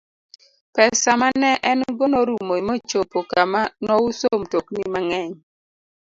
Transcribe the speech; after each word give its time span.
Pesa 0.75 1.11
ma 1.19 1.27
ne 1.41 1.51
en 1.71 1.79
go 1.97 2.05
norumo 2.11 2.53
mochopo 2.67 3.19
kama 3.31 3.61
nouso 3.85 4.27
mtokni 4.41 4.83
mang'eny. 4.93 5.33